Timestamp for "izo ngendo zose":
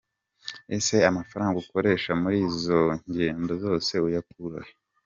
2.49-3.91